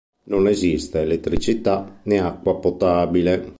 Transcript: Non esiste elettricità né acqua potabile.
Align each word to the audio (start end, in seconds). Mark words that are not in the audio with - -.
Non 0.23 0.47
esiste 0.47 1.01
elettricità 1.01 1.99
né 2.05 2.17
acqua 2.19 2.57
potabile. 2.59 3.49